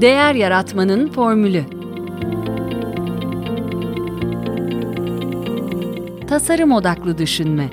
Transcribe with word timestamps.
Değer 0.00 0.34
Yaratmanın 0.34 1.08
Formülü 1.08 1.64
Tasarım 6.28 6.72
Odaklı 6.72 7.18
Düşünme 7.18 7.70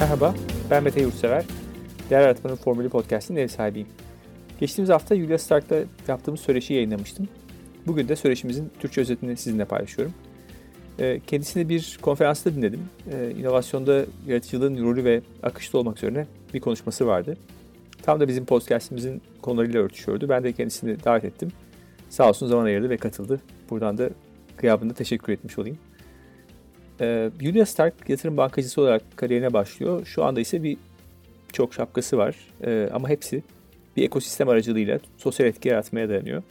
Merhaba, 0.00 0.34
ben 0.70 0.82
Mete 0.82 1.00
Yurtsever. 1.00 1.44
Değer 2.10 2.20
Yaratmanın 2.20 2.56
Formülü 2.56 2.88
Podcast'ın 2.88 3.36
ev 3.36 3.48
sahibiyim. 3.48 3.88
Geçtiğimiz 4.60 4.90
hafta 4.90 5.16
Julia 5.16 5.38
Stark'ta 5.38 5.76
yaptığımız 6.08 6.40
söyleşi 6.40 6.74
yayınlamıştım. 6.74 7.28
Bugün 7.86 8.08
de 8.08 8.16
söyleşimizin 8.16 8.72
Türkçe 8.80 9.00
özetini 9.00 9.36
sizinle 9.36 9.64
paylaşıyorum. 9.64 10.14
Ee, 11.00 11.20
kendisini 11.26 11.68
bir 11.68 11.98
konferansta 12.02 12.54
dinledim. 12.54 12.80
Ee, 13.12 13.30
inovasyonda 13.30 14.04
yaratıcılığın 14.26 14.84
rolü 14.84 15.04
ve 15.04 15.20
akışta 15.42 15.78
olmak 15.78 15.96
üzerine 15.96 16.26
bir 16.54 16.60
konuşması 16.60 17.06
vardı. 17.06 17.36
Tam 18.02 18.20
da 18.20 18.28
bizim 18.28 18.44
podcastimizin 18.44 19.22
konularıyla 19.42 19.80
örtüşüyordu. 19.80 20.28
Ben 20.28 20.44
de 20.44 20.52
kendisini 20.52 21.04
davet 21.04 21.24
ettim. 21.24 21.52
Sağ 22.10 22.28
olsun 22.28 22.46
zaman 22.46 22.64
ayırdı 22.64 22.90
ve 22.90 22.96
katıldı. 22.96 23.40
Buradan 23.70 23.98
da 23.98 24.10
gıyabında 24.58 24.94
teşekkür 24.94 25.32
etmiş 25.32 25.58
olayım. 25.58 25.78
Ee, 27.00 27.30
Julia 27.40 27.66
Stark 27.66 27.94
yatırım 28.08 28.36
bankacısı 28.36 28.80
olarak 28.80 29.02
kariyerine 29.16 29.52
başlıyor. 29.52 30.06
Şu 30.06 30.24
anda 30.24 30.40
ise 30.40 30.62
bir 30.62 30.76
çok 31.52 31.74
şapkası 31.74 32.18
var. 32.18 32.36
ama 32.92 33.08
hepsi 33.08 33.42
bir 33.96 34.02
ekosistem 34.02 34.48
aracılığıyla 34.48 35.00
sosyal 35.16 35.48
etki 35.48 35.68
yaratmaya 35.68 36.08
dayanıyor 36.08 36.42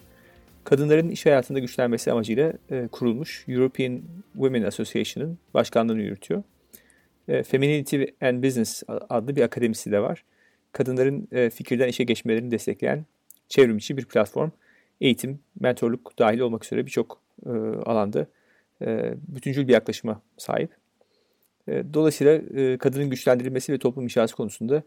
kadınların 0.65 1.09
iş 1.09 1.25
hayatında 1.25 1.59
güçlenmesi 1.59 2.11
amacıyla 2.11 2.53
e, 2.71 2.87
kurulmuş 2.87 3.45
European 3.47 4.01
Women 4.33 4.63
Association'ın 4.63 5.37
başkanlığını 5.53 6.01
yürütüyor. 6.01 6.43
E, 7.27 7.43
Femininity 7.43 8.03
and 8.21 8.43
Business 8.43 8.83
adlı 8.87 9.35
bir 9.35 9.41
akademisi 9.41 9.91
de 9.91 9.99
var. 9.99 10.23
Kadınların 10.71 11.27
e, 11.31 11.49
fikirden 11.49 11.87
işe 11.87 12.03
geçmelerini 12.03 12.51
destekleyen 12.51 13.05
çevrimiçi 13.49 13.97
bir 13.97 14.05
platform. 14.05 14.49
Eğitim, 15.01 15.39
mentorluk 15.59 16.19
dahil 16.19 16.39
olmak 16.39 16.65
üzere 16.65 16.85
birçok 16.85 17.21
e, 17.45 17.49
alanda 17.85 18.27
e, 18.81 19.13
bütüncül 19.27 19.67
bir 19.67 19.73
yaklaşıma 19.73 20.21
sahip. 20.37 20.69
E, 21.67 21.83
dolayısıyla 21.93 22.33
e, 22.33 22.77
kadının 22.77 23.09
güçlendirilmesi 23.09 23.73
ve 23.73 23.77
toplum 23.77 24.03
inşası 24.03 24.35
konusunda 24.35 24.83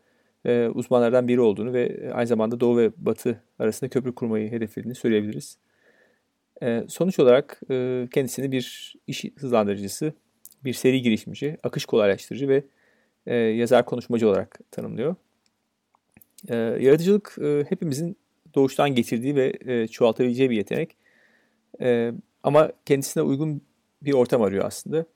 e, 0.46 0.68
uzmanlardan 0.68 1.28
biri 1.28 1.40
olduğunu 1.40 1.72
ve 1.72 2.10
aynı 2.14 2.26
zamanda 2.26 2.60
Doğu 2.60 2.76
ve 2.76 2.90
Batı 2.96 3.42
arasında 3.58 3.90
köprü 3.90 4.14
kurmayı 4.14 4.50
hedeflediğini 4.50 4.94
söyleyebiliriz. 4.94 5.58
E, 6.62 6.84
sonuç 6.88 7.18
olarak 7.18 7.60
e, 7.70 8.08
kendisini 8.14 8.52
bir 8.52 8.94
iş 9.06 9.24
hızlandırıcısı, 9.36 10.12
bir 10.64 10.72
seri 10.72 11.02
girişimci, 11.02 11.56
akış 11.62 11.84
kolaylaştırıcı 11.84 12.48
ve 12.48 12.64
e, 13.26 13.34
yazar 13.34 13.84
konuşmacı 13.84 14.28
olarak 14.28 14.60
tanımlıyor. 14.70 15.16
E, 16.48 16.56
yaratıcılık 16.56 17.36
e, 17.42 17.64
hepimizin 17.68 18.16
doğuştan 18.54 18.94
getirdiği 18.94 19.36
ve 19.36 19.88
çoğaltabileceği 19.88 20.50
bir 20.50 20.56
yetenek. 20.56 20.96
E, 21.80 22.12
ama 22.42 22.72
kendisine 22.86 23.22
uygun 23.22 23.62
bir 24.02 24.12
ortam 24.12 24.42
arıyor 24.42 24.64
aslında. 24.64 25.06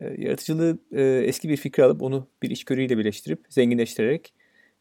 E, 0.00 0.22
yaratıcılığı 0.22 0.78
eski 1.24 1.48
bir 1.48 1.56
fikri 1.56 1.84
alıp 1.84 2.02
onu 2.02 2.26
bir 2.42 2.50
içgörüyle 2.50 2.98
birleştirip 2.98 3.40
zenginleştirerek 3.48 4.34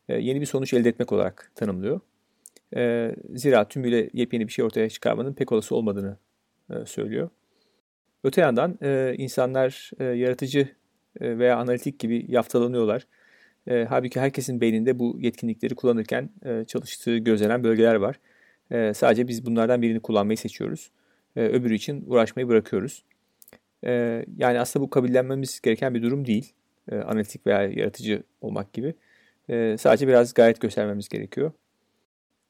yeni 0.10 0.42
bir 0.42 0.46
sonuç 0.46 0.74
elde 0.74 0.90
etmek 0.90 1.12
olarak 1.12 1.52
tanımlıyor. 1.56 2.00
E, 2.76 3.16
zira 3.36 3.68
tümüyle 3.68 4.10
yepyeni 4.14 4.48
bir 4.48 4.54
şey 4.54 4.66
ortaya 4.66 4.90
çıkarmanın 4.90 5.34
pek 5.34 5.52
olası 5.52 5.76
olmadığını 5.76 6.18
e, 6.70 6.86
söylüyor. 6.86 7.30
Öte 8.24 8.42
yandan 8.42 8.78
e, 8.82 9.16
insanlar 9.18 9.92
e, 10.00 10.04
yaratıcı 10.04 10.70
e, 11.22 11.40
veya 11.40 11.58
analitik 11.58 12.00
gibi 12.00 12.26
yaftalanıyorlar. 12.28 13.08
E, 13.68 13.86
halbuki 13.90 14.20
herkesin 14.20 14.62
beyninde 14.62 15.00
bu 15.00 15.18
yetkinlikleri 15.20 15.76
kullanırken 15.76 16.30
e, 16.46 16.66
çalıştığı 16.68 17.18
gözlenen 17.18 17.64
bölgeler 17.64 17.96
var. 17.96 18.20
E, 18.72 18.94
sadece 18.94 19.28
biz 19.28 19.46
bunlardan 19.46 19.82
birini 19.82 20.00
kullanmayı 20.00 20.38
seçiyoruz. 20.38 20.92
E, 21.36 21.42
öbürü 21.42 21.76
için 21.76 22.04
uğraşmayı 22.08 22.48
bırakıyoruz. 22.48 23.04
E, 23.86 24.26
yani 24.38 24.60
aslında 24.60 24.86
bu 24.86 24.90
kabullenmemiz 24.90 25.62
gereken 25.62 25.94
bir 25.94 26.04
durum 26.04 26.28
değil. 26.28 26.54
E, 26.92 26.96
analitik 26.96 27.48
veya 27.48 27.64
yaratıcı 27.64 28.24
olmak 28.42 28.74
gibi. 28.74 28.94
E, 29.50 29.76
sadece 29.80 30.08
biraz 30.08 30.34
gayet 30.34 30.62
göstermemiz 30.62 31.10
gerekiyor. 31.10 31.52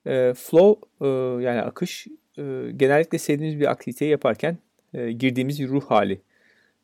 E, 0.08 0.34
flow 0.34 0.88
e, 1.02 1.08
yani 1.44 1.62
akış 1.62 2.08
e, 2.38 2.72
genellikle 2.78 3.18
sevdiğimiz 3.18 3.60
bir 3.60 3.72
aktiviteyi 3.72 4.12
yaparken 4.12 4.58
e, 4.94 5.12
girdiğimiz 5.12 5.60
ruh 5.60 5.86
hali, 5.86 6.22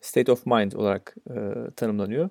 state 0.01 0.31
of 0.31 0.45
mind 0.45 0.72
olarak 0.72 1.16
e, 1.29 1.35
tanımlanıyor. 1.75 2.29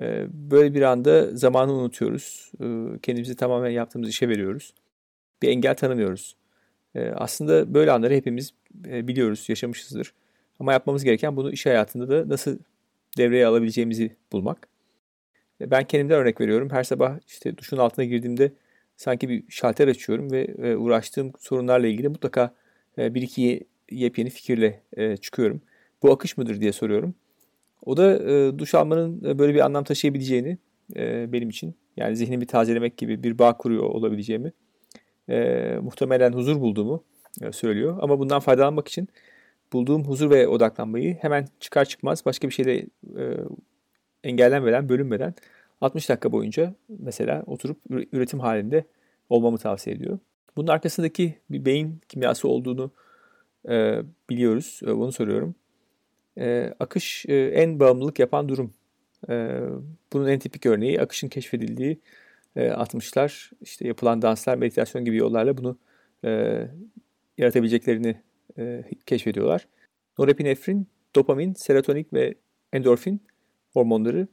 E, 0.00 0.26
böyle 0.32 0.74
bir 0.74 0.82
anda 0.82 1.36
zamanı 1.36 1.72
unutuyoruz, 1.72 2.52
e, 2.60 2.98
kendimizi 3.02 3.36
tamamen 3.36 3.70
yaptığımız 3.70 4.08
işe 4.08 4.28
veriyoruz. 4.28 4.74
Bir 5.42 5.48
engel 5.48 5.74
tanımıyoruz. 5.74 6.36
E, 6.94 7.08
aslında 7.08 7.74
böyle 7.74 7.92
anları 7.92 8.14
hepimiz 8.14 8.52
e, 8.86 9.08
biliyoruz, 9.08 9.44
yaşamışızdır. 9.48 10.14
Ama 10.60 10.72
yapmamız 10.72 11.04
gereken 11.04 11.36
bunu 11.36 11.52
iş 11.52 11.66
hayatında 11.66 12.08
da 12.08 12.28
nasıl 12.28 12.58
devreye 13.18 13.46
alabileceğimizi 13.46 14.16
bulmak. 14.32 14.68
E, 15.60 15.70
ben 15.70 15.84
kendimden 15.84 16.18
örnek 16.18 16.40
veriyorum. 16.40 16.70
Her 16.70 16.84
sabah 16.84 17.18
işte 17.26 17.58
duşun 17.58 17.76
altına 17.76 18.04
girdiğimde 18.04 18.52
sanki 18.96 19.28
bir 19.28 19.44
şalter 19.48 19.88
açıyorum 19.88 20.30
ve 20.30 20.42
e, 20.42 20.76
uğraştığım 20.76 21.32
sorunlarla 21.38 21.86
ilgili 21.86 22.08
mutlaka 22.08 22.54
e, 22.98 23.14
bir 23.14 23.22
iki 23.22 23.60
yepyeni 23.90 24.30
fikirle 24.30 24.82
e, 24.96 25.16
çıkıyorum. 25.16 25.60
Bu 26.02 26.12
akış 26.12 26.36
mıdır 26.36 26.60
diye 26.60 26.72
soruyorum. 26.72 27.14
O 27.84 27.96
da 27.96 28.58
duş 28.58 28.74
almanın 28.74 29.38
böyle 29.38 29.54
bir 29.54 29.60
anlam 29.60 29.84
taşıyabileceğini 29.84 30.58
benim 31.32 31.48
için 31.48 31.74
yani 31.96 32.16
zihnimi 32.16 32.46
tazelemek 32.46 32.96
gibi 32.96 33.22
bir 33.22 33.38
bağ 33.38 33.56
kuruyor 33.56 33.82
olabileceğimi 33.82 34.52
muhtemelen 35.82 36.32
huzur 36.32 36.60
bulduğumu 36.60 37.04
söylüyor. 37.52 37.98
Ama 38.00 38.18
bundan 38.18 38.40
faydalanmak 38.40 38.88
için 38.88 39.08
bulduğum 39.72 40.04
huzur 40.04 40.30
ve 40.30 40.48
odaklanmayı 40.48 41.14
hemen 41.14 41.48
çıkar 41.60 41.84
çıkmaz 41.84 42.26
başka 42.26 42.48
bir 42.48 42.52
şeyle 42.52 42.86
engellenmeden, 44.24 44.88
bölünmeden 44.88 45.34
60 45.80 46.08
dakika 46.08 46.32
boyunca 46.32 46.74
mesela 46.88 47.42
oturup 47.46 47.78
üretim 47.90 48.40
halinde 48.40 48.84
olmamı 49.28 49.58
tavsiye 49.58 49.96
ediyor. 49.96 50.18
Bunun 50.56 50.66
arkasındaki 50.66 51.38
bir 51.50 51.64
beyin 51.64 52.00
kimyası 52.08 52.48
olduğunu 52.48 52.90
e, 53.68 54.02
biliyoruz. 54.30 54.80
E, 54.82 54.96
bunu 54.96 55.12
soruyorum. 55.12 55.54
E, 56.38 56.74
akış 56.80 57.26
e, 57.28 57.34
en 57.34 57.80
bağımlılık 57.80 58.18
yapan 58.18 58.48
durum. 58.48 58.72
E, 59.28 59.60
bunun 60.12 60.28
en 60.28 60.38
tipik 60.38 60.66
örneği 60.66 61.00
akışın 61.00 61.28
keşfedildiği 61.28 62.00
e, 62.56 62.68
60'lar 62.68 63.52
işte 63.60 63.88
yapılan 63.88 64.22
danslar, 64.22 64.56
meditasyon 64.56 65.04
gibi 65.04 65.16
yollarla 65.16 65.56
bunu 65.56 65.78
e, 66.24 66.62
yaratabileceklerini 67.38 68.20
e, 68.58 68.84
keşfediyorlar. 69.06 69.68
Norepinefrin, 70.18 70.86
dopamin, 71.16 71.54
serotonin 71.54 72.06
ve 72.12 72.34
endorfin 72.72 73.20
hormonları 73.72 74.28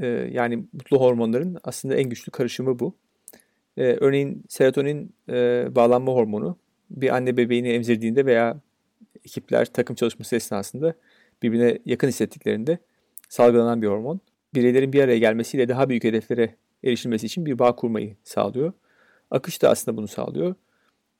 e, 0.00 0.06
yani 0.32 0.56
mutlu 0.72 1.00
hormonların 1.00 1.58
aslında 1.64 1.94
en 1.94 2.10
güçlü 2.10 2.32
karışımı 2.32 2.78
bu. 2.78 2.94
E, 3.76 3.82
örneğin 3.82 4.44
serotonin 4.48 5.14
e, 5.28 5.66
bağlanma 5.74 6.12
hormonu 6.12 6.56
bir 6.90 7.16
anne 7.16 7.36
bebeğini 7.36 7.68
emzirdiğinde 7.68 8.26
veya 8.26 8.60
ekipler 9.24 9.72
takım 9.72 9.96
çalışması 9.96 10.36
esnasında 10.36 10.94
birbirine 11.42 11.78
yakın 11.84 12.08
hissettiklerinde 12.08 12.78
salgılanan 13.28 13.82
bir 13.82 13.86
hormon. 13.86 14.20
Bireylerin 14.54 14.92
bir 14.92 15.02
araya 15.02 15.18
gelmesiyle 15.18 15.68
daha 15.68 15.88
büyük 15.88 16.04
hedeflere 16.04 16.54
erişilmesi 16.84 17.26
için 17.26 17.46
bir 17.46 17.58
bağ 17.58 17.76
kurmayı 17.76 18.16
sağlıyor. 18.24 18.72
Akış 19.30 19.62
da 19.62 19.70
aslında 19.70 19.96
bunu 19.96 20.08
sağlıyor. 20.08 20.54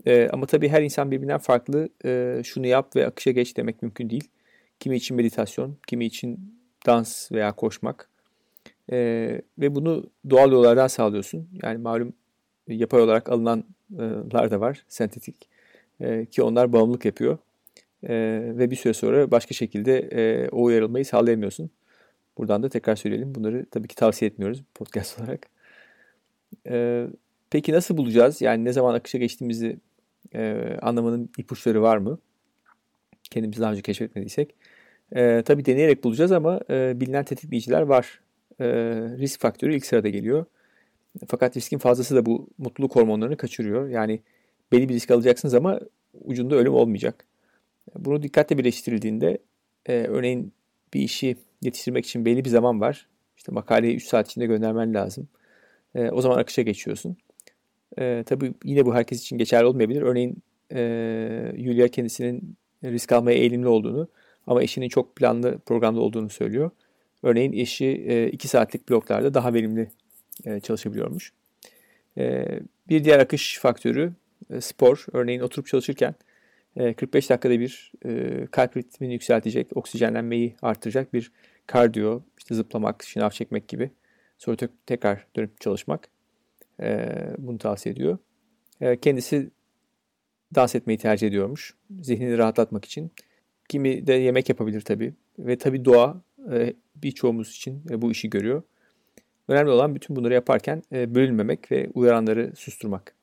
E, 0.06 0.28
ama 0.32 0.46
tabii 0.46 0.68
her 0.68 0.82
insan 0.82 1.10
birbirinden 1.10 1.38
farklı. 1.38 1.88
E, 2.04 2.42
şunu 2.44 2.66
yap 2.66 2.96
ve 2.96 3.06
akışa 3.06 3.30
geç 3.30 3.56
demek 3.56 3.82
mümkün 3.82 4.10
değil. 4.10 4.28
Kimi 4.80 4.96
için 4.96 5.16
meditasyon, 5.16 5.76
kimi 5.86 6.06
için 6.06 6.54
dans 6.86 7.32
veya 7.32 7.52
koşmak, 7.52 8.08
e, 8.92 9.40
ve 9.58 9.74
bunu 9.74 10.10
doğal 10.30 10.52
yollardan 10.52 10.86
sağlıyorsun. 10.86 11.48
Yani 11.62 11.78
malum 11.78 12.12
yapay 12.68 13.02
olarak 13.02 13.28
alınanlar 13.28 14.50
da 14.50 14.60
var, 14.60 14.84
sentetik. 14.88 15.48
E, 16.00 16.26
ki 16.26 16.42
onlar 16.42 16.72
bağımlılık 16.72 17.04
yapıyor. 17.04 17.38
E, 18.02 18.14
ve 18.58 18.70
bir 18.70 18.76
süre 18.76 18.94
sonra 18.94 19.30
başka 19.30 19.54
şekilde 19.54 19.98
e, 19.98 20.48
o 20.48 20.62
uyarılmayı 20.62 21.04
sağlayamıyorsun. 21.04 21.70
Buradan 22.38 22.62
da 22.62 22.68
tekrar 22.68 22.96
söyleyelim. 22.96 23.34
Bunları 23.34 23.66
tabii 23.70 23.88
ki 23.88 23.94
tavsiye 23.94 24.30
etmiyoruz 24.30 24.62
podcast 24.74 25.20
olarak. 25.20 25.46
E, 26.66 27.06
peki 27.50 27.72
nasıl 27.72 27.96
bulacağız? 27.96 28.40
Yani 28.40 28.64
ne 28.64 28.72
zaman 28.72 28.94
akışa 28.94 29.18
geçtiğimizi 29.18 29.78
e, 30.34 30.76
anlamanın 30.82 31.30
ipuçları 31.38 31.82
var 31.82 31.96
mı? 31.96 32.18
Kendimizi 33.30 33.60
daha 33.60 33.72
önce 33.72 33.82
keşfetmediysek. 33.82 34.54
E, 35.12 35.42
tabii 35.42 35.64
deneyerek 35.64 36.04
bulacağız 36.04 36.32
ama 36.32 36.60
e, 36.70 37.00
bilinen 37.00 37.24
tetikleyiciler 37.24 37.82
var 37.82 38.20
e, 38.60 38.66
risk 39.18 39.40
faktörü 39.40 39.74
ilk 39.74 39.86
sırada 39.86 40.08
geliyor. 40.08 40.46
Fakat 41.26 41.56
riskin 41.56 41.78
fazlası 41.78 42.16
da 42.16 42.26
bu 42.26 42.48
mutluluk 42.58 42.96
hormonlarını 42.96 43.36
kaçırıyor. 43.36 43.88
Yani 43.88 44.20
belli 44.72 44.88
bir 44.88 44.94
risk 44.94 45.10
alacaksınız 45.10 45.54
ama 45.54 45.80
ucunda 46.24 46.56
ölüm 46.56 46.74
olmayacak. 46.74 47.24
Bunu 47.98 48.22
dikkatle 48.22 48.58
birleştirildiğinde 48.58 49.38
e, 49.86 49.92
örneğin 49.92 50.52
bir 50.94 51.00
işi 51.00 51.36
yetiştirmek 51.62 52.06
için 52.06 52.24
belli 52.24 52.44
bir 52.44 52.50
zaman 52.50 52.80
var. 52.80 53.06
İşte 53.36 53.52
makaleyi 53.52 53.96
3 53.96 54.04
saat 54.04 54.30
içinde 54.30 54.46
göndermen 54.46 54.94
lazım. 54.94 55.28
E, 55.94 56.10
o 56.10 56.20
zaman 56.20 56.38
akışa 56.38 56.62
geçiyorsun. 56.62 57.16
E, 57.98 58.24
tabii 58.26 58.54
yine 58.64 58.86
bu 58.86 58.94
herkes 58.94 59.20
için 59.20 59.38
geçerli 59.38 59.66
olmayabilir. 59.66 60.02
Örneğin 60.02 60.42
e, 60.74 60.80
Yulia 61.56 61.88
kendisinin 61.88 62.56
risk 62.84 63.12
almaya 63.12 63.38
eğilimli 63.38 63.68
olduğunu 63.68 64.08
ama 64.46 64.62
eşinin 64.62 64.88
çok 64.88 65.16
planlı 65.16 65.58
programda 65.58 66.00
olduğunu 66.00 66.28
söylüyor. 66.28 66.70
Örneğin 67.22 67.52
eşi 67.52 67.92
2 68.32 68.48
saatlik 68.48 68.88
bloklarda 68.88 69.34
daha 69.34 69.54
verimli 69.54 69.90
çalışabiliyormuş. 70.62 71.32
Bir 72.88 73.04
diğer 73.04 73.18
akış 73.18 73.58
faktörü 73.58 74.12
spor. 74.60 75.06
Örneğin 75.12 75.40
oturup 75.40 75.66
çalışırken 75.66 76.14
45 76.96 77.30
dakikada 77.30 77.60
bir 77.60 77.92
kalp 78.50 78.76
ritmini 78.76 79.12
yükseltecek, 79.12 79.76
oksijenlenmeyi 79.76 80.54
artıracak 80.62 81.14
bir 81.14 81.32
kardiyo, 81.66 82.20
işte 82.38 82.54
zıplamak, 82.54 83.04
şınav 83.04 83.30
çekmek 83.30 83.68
gibi. 83.68 83.90
Sonra 84.38 84.56
tekrar 84.86 85.26
dönüp 85.36 85.60
çalışmak. 85.60 86.08
Bunu 87.38 87.58
tavsiye 87.58 87.92
ediyor. 87.92 88.18
Kendisi 89.02 89.50
dans 90.54 90.74
etmeyi 90.74 90.98
tercih 90.98 91.28
ediyormuş. 91.28 91.74
Zihnini 92.02 92.38
rahatlatmak 92.38 92.84
için. 92.84 93.10
Kimi 93.68 94.06
de 94.06 94.12
yemek 94.12 94.48
yapabilir 94.48 94.80
tabii. 94.80 95.14
Ve 95.38 95.58
tabii 95.58 95.84
doğa 95.84 96.10
e, 96.10 96.27
birçoğumuz 96.96 97.50
için 97.50 97.82
e, 97.90 98.02
bu 98.02 98.10
işi 98.10 98.30
görüyor. 98.30 98.62
Önemli 99.48 99.70
olan 99.70 99.94
bütün 99.94 100.16
bunları 100.16 100.34
yaparken 100.34 100.82
e, 100.92 101.14
bölünmemek 101.14 101.72
ve 101.72 101.90
uyaranları 101.94 102.52
susturmak. 102.56 103.14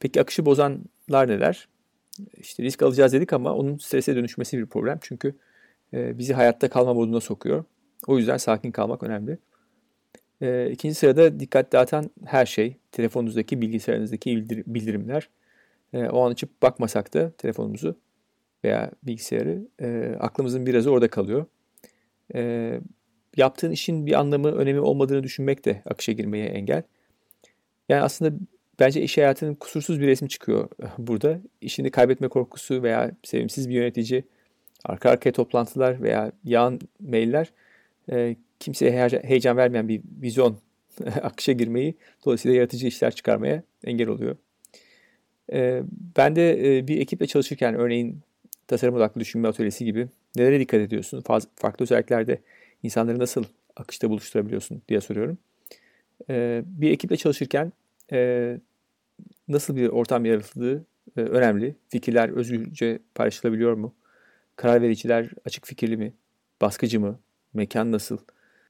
Peki 0.00 0.20
akışı 0.20 0.46
bozanlar 0.46 1.28
neler? 1.28 1.68
İşte 2.36 2.62
risk 2.62 2.82
alacağız 2.82 3.12
dedik 3.12 3.32
ama 3.32 3.54
onun 3.54 3.76
strese 3.76 4.16
dönüşmesi 4.16 4.58
bir 4.58 4.66
problem. 4.66 4.98
Çünkü 5.02 5.34
bizi 5.92 6.34
hayatta 6.34 6.70
kalma 6.70 6.94
moduna 6.94 7.20
sokuyor. 7.20 7.64
O 8.06 8.18
yüzden 8.18 8.36
sakin 8.36 8.72
kalmak 8.72 9.02
önemli. 9.02 9.38
İkinci 10.72 10.94
sırada 10.94 11.40
dikkat 11.40 11.72
dağıtan 11.72 12.10
her 12.24 12.46
şey, 12.46 12.76
telefonunuzdaki, 12.92 13.60
bilgisayarınızdaki 13.60 14.48
bildirimler. 14.66 15.28
O 15.94 16.26
an 16.26 16.30
açıp 16.30 16.62
bakmasak 16.62 17.14
da 17.14 17.30
telefonumuzu 17.30 17.96
veya 18.64 18.90
bilgisayarı 19.02 19.62
e, 19.80 20.16
aklımızın 20.20 20.66
birazı 20.66 20.90
orada 20.90 21.08
kalıyor. 21.08 21.46
E, 22.34 22.80
yaptığın 23.36 23.70
işin 23.70 24.06
bir 24.06 24.20
anlamı, 24.20 24.52
önemi 24.52 24.80
olmadığını 24.80 25.22
düşünmek 25.22 25.64
de 25.64 25.82
akışa 25.86 26.12
girmeye 26.12 26.46
engel. 26.46 26.82
Yani 27.88 28.02
aslında 28.02 28.36
bence 28.80 29.02
iş 29.02 29.16
hayatının 29.16 29.54
kusursuz 29.54 30.00
bir 30.00 30.06
resmi 30.06 30.28
çıkıyor 30.28 30.68
burada. 30.98 31.40
İşini 31.60 31.90
kaybetme 31.90 32.28
korkusu 32.28 32.82
veya 32.82 33.10
sevimsiz 33.22 33.68
bir 33.68 33.74
yönetici, 33.74 34.24
arka 34.84 35.10
arkaya 35.10 35.32
toplantılar 35.32 36.02
veya 36.02 36.32
yağan 36.44 36.80
mailler 37.00 37.52
e, 38.12 38.36
kimseye 38.60 39.08
heyecan 39.22 39.56
vermeyen 39.56 39.88
bir 39.88 40.02
vizyon 40.22 40.58
akışa 41.22 41.52
girmeyi 41.52 41.94
dolayısıyla 42.24 42.56
yaratıcı 42.56 42.86
işler 42.86 43.14
çıkarmaya 43.14 43.62
engel 43.84 44.08
oluyor. 44.08 44.36
E, 45.52 45.82
ben 46.16 46.36
de 46.36 46.76
e, 46.78 46.88
bir 46.88 47.00
ekiple 47.00 47.26
çalışırken 47.26 47.74
örneğin 47.74 48.20
tasarım 48.66 48.94
odaklı 48.94 49.20
düşünme 49.20 49.48
atölyesi 49.48 49.84
gibi 49.84 50.08
nelere 50.36 50.60
dikkat 50.60 50.80
ediyorsun? 50.80 51.22
Farklı 51.56 51.82
özelliklerde 51.82 52.38
insanları 52.82 53.18
nasıl 53.18 53.44
akışta 53.76 54.10
buluşturabiliyorsun 54.10 54.82
diye 54.88 55.00
soruyorum. 55.00 55.38
Ee, 56.30 56.62
bir 56.66 56.90
ekiple 56.90 57.16
çalışırken 57.16 57.72
e, 58.12 58.58
nasıl 59.48 59.76
bir 59.76 59.88
ortam 59.88 60.24
yaratıldığı 60.24 60.86
e, 61.16 61.20
önemli. 61.20 61.76
Fikirler 61.88 62.28
özgürce 62.28 62.98
paylaşılabiliyor 63.14 63.72
mu? 63.74 63.94
Karar 64.56 64.82
vericiler 64.82 65.30
açık 65.44 65.66
fikirli 65.66 65.96
mi? 65.96 66.12
Baskıcı 66.60 67.00
mı? 67.00 67.18
Mekan 67.54 67.92
nasıl? 67.92 68.18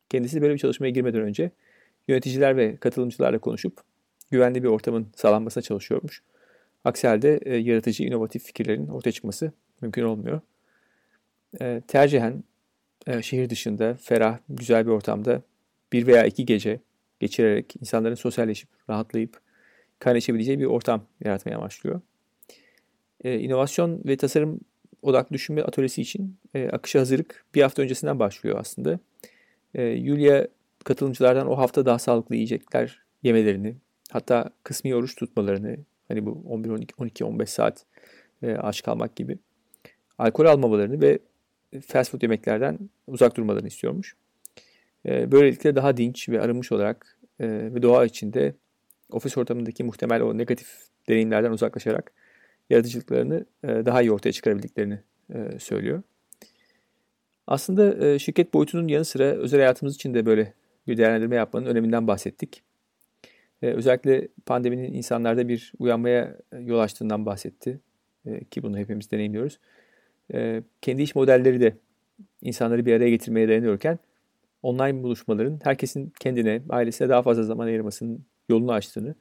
Kendisi 0.08 0.42
böyle 0.42 0.54
bir 0.54 0.58
çalışmaya 0.58 0.90
girmeden 0.90 1.20
önce 1.20 1.50
yöneticiler 2.08 2.56
ve 2.56 2.76
katılımcılarla 2.76 3.38
konuşup 3.38 3.80
güvenli 4.30 4.62
bir 4.62 4.68
ortamın 4.68 5.06
sağlanmasına 5.16 5.62
çalışıyormuş. 5.62 6.22
Aksi 6.84 7.06
halde 7.06 7.40
e, 7.42 7.56
yaratıcı, 7.56 8.04
inovatif 8.04 8.44
fikirlerin 8.44 8.88
ortaya 8.88 9.12
çıkması 9.12 9.52
mümkün 9.80 10.02
olmuyor. 10.02 10.40
E, 11.60 11.82
tercihen 11.88 12.44
e, 13.06 13.22
şehir 13.22 13.50
dışında 13.50 13.94
ferah, 14.00 14.38
güzel 14.48 14.86
bir 14.86 14.90
ortamda 14.90 15.42
bir 15.92 16.06
veya 16.06 16.24
iki 16.24 16.46
gece 16.46 16.80
geçirerek 17.20 17.74
insanların 17.80 18.14
sosyalleşip, 18.14 18.68
rahatlayıp 18.90 19.40
kaynaşabileceği 19.98 20.58
bir 20.58 20.64
ortam 20.64 21.06
yaratmaya 21.24 21.60
başlıyor. 21.60 22.00
E, 23.24 23.38
inovasyon 23.38 24.00
ve 24.04 24.16
tasarım 24.16 24.60
odaklı 25.02 25.34
düşünme 25.34 25.62
atölyesi 25.62 26.02
için 26.02 26.36
e, 26.54 26.68
akışa 26.68 27.00
hazırlık 27.00 27.44
bir 27.54 27.62
hafta 27.62 27.82
öncesinden 27.82 28.18
başlıyor 28.18 28.58
aslında. 28.60 28.98
E, 29.74 29.82
Yulia 29.82 30.46
katılımcılardan 30.84 31.48
o 31.48 31.58
hafta 31.58 31.86
daha 31.86 31.98
sağlıklı 31.98 32.34
yiyecekler 32.34 33.02
yemelerini, 33.22 33.76
hatta 34.10 34.50
kısmi 34.62 34.94
oruç 34.94 35.14
tutmalarını, 35.16 35.76
hani 36.08 36.26
bu 36.26 36.42
11, 36.48 36.70
12, 36.70 36.94
12 36.98 37.24
15 37.24 37.50
saat 37.50 37.84
e, 38.42 38.52
aç 38.54 38.82
kalmak 38.82 39.16
gibi 39.16 39.38
alkol 40.18 40.46
almamalarını 40.46 41.00
ve 41.00 41.18
fast 41.80 42.10
food 42.10 42.22
yemeklerden 42.22 42.78
uzak 43.06 43.36
durmalarını 43.36 43.68
istiyormuş. 43.68 44.16
E, 45.06 45.32
böylelikle 45.32 45.76
daha 45.76 45.96
dinç 45.96 46.28
ve 46.28 46.40
arınmış 46.40 46.72
olarak 46.72 47.18
e, 47.40 47.48
ve 47.48 47.82
doğa 47.82 48.04
içinde 48.04 48.54
ofis 49.10 49.38
ortamındaki 49.38 49.84
muhtemel 49.84 50.22
o 50.22 50.38
negatif 50.38 50.68
deneyimlerden 51.08 51.50
uzaklaşarak 51.50 52.12
yaratıcılıklarını 52.70 53.46
e, 53.64 53.68
daha 53.68 54.02
iyi 54.02 54.12
ortaya 54.12 54.32
çıkarabildiklerini 54.32 54.98
e, 55.34 55.58
söylüyor. 55.58 56.02
Aslında 57.46 58.18
şirket 58.18 58.54
boyutunun 58.54 58.88
yanı 58.88 59.04
sıra 59.04 59.24
özel 59.24 59.60
hayatımız 59.60 59.94
için 59.94 60.14
de 60.14 60.26
böyle 60.26 60.54
bir 60.86 60.96
değerlendirme 60.96 61.36
yapmanın 61.36 61.66
öneminden 61.66 62.06
bahsettik. 62.06 62.62
Özellikle 63.62 64.28
pandeminin 64.46 64.92
insanlarda 64.94 65.48
bir 65.48 65.72
uyanmaya 65.78 66.36
yol 66.60 66.78
açtığından 66.78 67.26
bahsetti. 67.26 67.80
Ki 68.50 68.62
bunu 68.62 68.78
hepimiz 68.78 69.10
deneyimliyoruz. 69.10 69.58
E, 70.34 70.62
kendi 70.80 71.02
iş 71.02 71.14
modelleri 71.14 71.60
de 71.60 71.76
insanları 72.42 72.86
bir 72.86 72.92
araya 72.92 73.10
getirmeye 73.10 73.48
dayanıyorken 73.48 73.98
online 74.62 75.02
buluşmaların 75.02 75.60
herkesin 75.64 76.12
kendine, 76.20 76.62
ailesine 76.70 77.08
daha 77.08 77.22
fazla 77.22 77.42
zaman 77.42 77.66
ayırmasının 77.66 78.24
yolunu 78.48 78.72
açtığını 78.72 79.14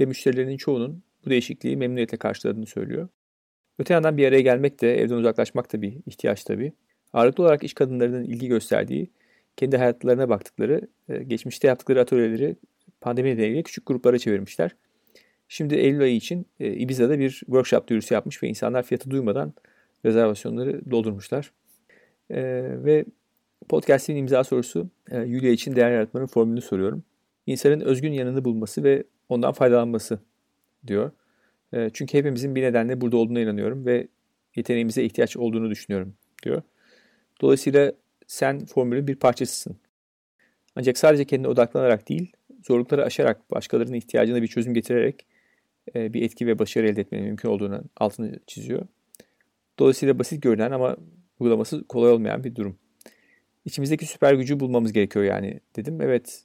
ve 0.00 0.06
müşterilerinin 0.06 0.56
çoğunun 0.56 1.02
bu 1.24 1.30
değişikliği 1.30 1.76
memnuniyetle 1.76 2.16
karşıladığını 2.16 2.66
söylüyor. 2.66 3.08
Öte 3.78 3.94
yandan 3.94 4.16
bir 4.16 4.28
araya 4.28 4.40
gelmek 4.40 4.80
de, 4.80 5.00
evden 5.00 5.14
uzaklaşmak 5.14 5.72
da 5.72 5.82
bir 5.82 5.96
ihtiyaç 6.06 6.44
tabii. 6.44 6.72
Ağırlıklı 7.12 7.44
olarak 7.44 7.64
iş 7.64 7.74
kadınlarının 7.74 8.24
ilgi 8.24 8.48
gösterdiği, 8.48 9.10
kendi 9.56 9.76
hayatlarına 9.76 10.28
baktıkları, 10.28 10.88
e, 11.08 11.22
geçmişte 11.22 11.68
yaptıkları 11.68 12.00
atölyeleri 12.00 12.56
pandemi 13.00 13.30
nedeniyle 13.30 13.62
küçük 13.62 13.86
gruplara 13.86 14.18
çevirmişler. 14.18 14.76
Şimdi 15.48 15.74
Eylül 15.74 16.00
ayı 16.00 16.16
için 16.16 16.46
e, 16.60 16.72
Ibiza'da 16.72 17.18
bir 17.18 17.30
workshop 17.30 17.88
duyurusu 17.88 18.14
yapmış 18.14 18.42
ve 18.42 18.48
insanlar 18.48 18.82
fiyatı 18.82 19.10
duymadan 19.10 19.54
rezervasyonları 20.06 20.90
doldurmuşlar. 20.90 21.52
E, 22.30 22.42
ve 22.84 23.04
podcast'in 23.68 24.16
imza 24.16 24.44
sorusu 24.44 24.90
e, 25.10 25.20
Yulia 25.20 25.50
için 25.50 25.76
değer 25.76 25.90
yaratmanın 25.90 26.26
formülünü 26.26 26.60
soruyorum. 26.60 27.04
İnsanın 27.46 27.80
özgün 27.80 28.12
yanını 28.12 28.44
bulması 28.44 28.84
ve 28.84 29.04
ondan 29.28 29.52
faydalanması 29.52 30.18
diyor. 30.86 31.10
E, 31.72 31.90
çünkü 31.92 32.18
hepimizin 32.18 32.54
bir 32.54 32.62
nedenle 32.62 33.00
burada 33.00 33.16
olduğuna 33.16 33.40
inanıyorum 33.40 33.86
ve 33.86 34.08
yeteneğimize 34.56 35.04
ihtiyaç 35.04 35.36
olduğunu 35.36 35.70
düşünüyorum 35.70 36.14
diyor. 36.42 36.62
Dolayısıyla 37.40 37.92
sen 38.26 38.66
formülün 38.66 39.06
bir 39.06 39.16
parçasısın. 39.16 39.76
Ancak 40.76 40.98
sadece 40.98 41.24
kendine 41.24 41.48
odaklanarak 41.48 42.08
değil, 42.08 42.32
zorlukları 42.62 43.04
aşarak, 43.04 43.50
başkalarının 43.50 43.94
ihtiyacına 43.94 44.42
bir 44.42 44.46
çözüm 44.46 44.74
getirerek 44.74 45.26
e, 45.94 46.12
bir 46.12 46.22
etki 46.22 46.46
ve 46.46 46.58
başarı 46.58 46.88
elde 46.88 47.00
etmenin 47.00 47.24
mümkün 47.24 47.48
olduğunu 47.48 47.82
altını 47.96 48.38
çiziyor. 48.46 48.86
Dolayısıyla 49.78 50.18
basit 50.18 50.42
görünen 50.42 50.70
ama 50.70 50.96
uygulaması 51.40 51.84
kolay 51.84 52.12
olmayan 52.12 52.44
bir 52.44 52.54
durum. 52.54 52.78
İçimizdeki 53.64 54.06
süper 54.06 54.34
gücü 54.34 54.60
bulmamız 54.60 54.92
gerekiyor 54.92 55.24
yani 55.24 55.60
dedim. 55.76 56.00
Evet 56.00 56.44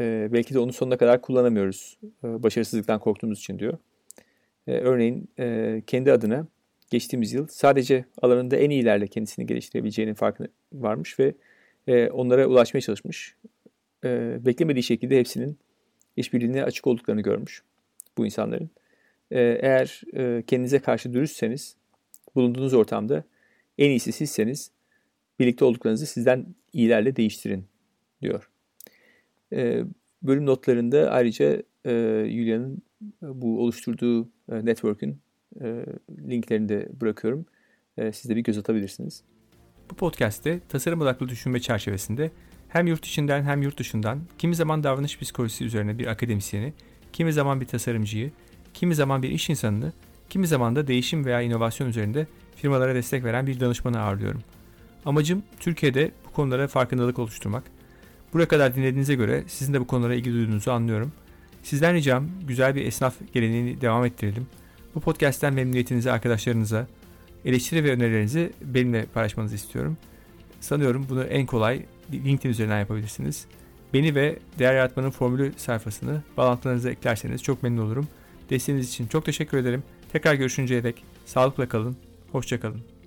e, 0.00 0.28
belki 0.32 0.54
de 0.54 0.58
onu 0.58 0.72
sonuna 0.72 0.96
kadar 0.96 1.22
kullanamıyoruz 1.22 1.98
e, 2.24 2.42
başarısızlıktan 2.42 3.00
korktuğumuz 3.00 3.38
için 3.38 3.58
diyor. 3.58 3.78
E, 4.66 4.72
örneğin 4.72 5.28
e, 5.38 5.82
kendi 5.86 6.12
adına 6.12 6.46
geçtiğimiz 6.90 7.32
yıl 7.32 7.46
sadece 7.46 8.04
alanında 8.22 8.56
en 8.56 8.70
iyilerle 8.70 9.06
kendisini 9.06 9.46
geliştirebileceğinin 9.46 10.14
farkına 10.14 10.46
varmış 10.72 11.18
ve 11.18 11.34
e, 11.86 12.08
onlara 12.10 12.46
ulaşmaya 12.46 12.80
çalışmış. 12.80 13.36
E, 14.04 14.38
beklemediği 14.46 14.82
şekilde 14.82 15.18
hepsinin 15.18 15.58
işbirliğine 16.16 16.64
açık 16.64 16.86
olduklarını 16.86 17.20
görmüş 17.20 17.62
bu 18.18 18.26
insanların. 18.26 18.70
E, 19.30 19.40
eğer 19.40 20.02
e, 20.16 20.42
kendinize 20.46 20.78
karşı 20.78 21.12
dürüstseniz 21.12 21.76
bulunduğunuz 22.38 22.74
ortamda 22.74 23.24
en 23.78 23.90
iyisi 23.90 24.12
sizseniz 24.12 24.70
birlikte 25.40 25.64
olduklarınızı 25.64 26.06
sizden 26.06 26.46
iyilerle 26.72 27.16
değiştirin 27.16 27.64
diyor. 28.22 28.50
E, 29.52 29.84
bölüm 30.22 30.46
notlarında 30.46 31.10
ayrıca 31.10 31.62
e, 31.86 31.92
Julia'nın 32.30 32.82
bu 33.22 33.62
oluşturduğu 33.62 34.24
e, 34.24 34.64
network'ün 34.64 35.20
e, 35.60 35.84
linklerini 36.28 36.68
de 36.68 36.88
bırakıyorum. 37.00 37.46
E, 37.96 38.12
siz 38.12 38.30
de 38.30 38.36
bir 38.36 38.40
göz 38.40 38.58
atabilirsiniz. 38.58 39.22
Bu 39.90 39.94
podcast'te 39.94 40.60
tasarım 40.68 41.00
odaklı 41.00 41.28
düşünme 41.28 41.60
çerçevesinde 41.60 42.30
hem 42.68 42.86
yurt 42.86 43.06
içinden 43.06 43.42
hem 43.42 43.62
yurt 43.62 43.78
dışından 43.78 44.20
kimi 44.38 44.54
zaman 44.54 44.84
davranış 44.84 45.18
psikolojisi 45.18 45.64
üzerine 45.64 45.98
bir 45.98 46.06
akademisyeni, 46.06 46.72
kimi 47.12 47.32
zaman 47.32 47.60
bir 47.60 47.66
tasarımcıyı, 47.66 48.30
kimi 48.74 48.94
zaman 48.94 49.22
bir 49.22 49.30
iş 49.30 49.50
insanını, 49.50 49.92
kimi 50.30 50.46
zaman 50.46 50.76
da 50.76 50.86
değişim 50.86 51.24
veya 51.24 51.40
inovasyon 51.40 51.88
üzerinde 51.88 52.26
firmalara 52.56 52.94
destek 52.94 53.24
veren 53.24 53.46
bir 53.46 53.60
danışmanı 53.60 54.00
ağırlıyorum. 54.00 54.42
Amacım 55.04 55.42
Türkiye'de 55.60 56.10
bu 56.26 56.32
konulara 56.32 56.68
farkındalık 56.68 57.18
oluşturmak. 57.18 57.62
Buraya 58.32 58.48
kadar 58.48 58.74
dinlediğinize 58.74 59.14
göre 59.14 59.44
sizin 59.46 59.74
de 59.74 59.80
bu 59.80 59.86
konulara 59.86 60.14
ilgi 60.14 60.32
duyduğunuzu 60.32 60.70
anlıyorum. 60.70 61.12
Sizden 61.62 61.94
ricam 61.94 62.26
güzel 62.48 62.74
bir 62.74 62.86
esnaf 62.86 63.14
geleneğini 63.32 63.80
devam 63.80 64.04
ettirelim. 64.04 64.46
Bu 64.94 65.00
podcast'ten 65.00 65.54
memnuniyetinizi 65.54 66.12
arkadaşlarınıza, 66.12 66.86
eleştiri 67.44 67.84
ve 67.84 67.92
önerilerinizi 67.92 68.52
benimle 68.62 69.06
paylaşmanızı 69.14 69.54
istiyorum. 69.54 69.96
Sanıyorum 70.60 71.06
bunu 71.08 71.24
en 71.24 71.46
kolay 71.46 71.84
LinkedIn 72.12 72.50
üzerinden 72.50 72.78
yapabilirsiniz. 72.78 73.46
Beni 73.94 74.14
ve 74.14 74.38
Değer 74.58 74.74
Yaratmanın 74.74 75.10
Formülü 75.10 75.52
sayfasını 75.56 76.22
bağlantılarınıza 76.36 76.90
eklerseniz 76.90 77.42
çok 77.42 77.62
memnun 77.62 77.86
olurum. 77.86 78.08
Desteğiniz 78.50 78.88
için 78.88 79.06
çok 79.06 79.24
teşekkür 79.24 79.58
ederim. 79.58 79.82
Tekrar 80.12 80.34
görüşünceye 80.34 80.84
dek 80.84 81.04
sağlıkla 81.26 81.68
kalın, 81.68 81.96
hoşçakalın. 82.32 82.97